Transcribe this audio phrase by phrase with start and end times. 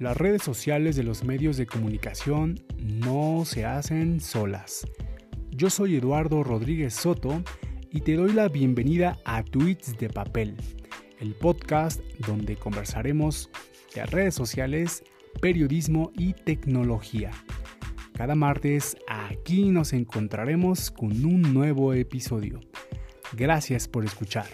[0.00, 4.86] Las redes sociales de los medios de comunicación no se hacen solas.
[5.50, 7.42] Yo soy Eduardo Rodríguez Soto
[7.90, 10.56] y te doy la bienvenida a Tweets de Papel,
[11.18, 13.50] el podcast donde conversaremos
[13.94, 15.04] de redes sociales,
[15.42, 17.32] periodismo y tecnología.
[18.14, 22.60] Cada martes aquí nos encontraremos con un nuevo episodio.
[23.34, 24.48] Gracias por escuchar.